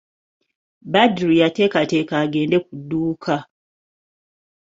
[0.91, 3.35] Badru yateekateeka agende ku dduuka.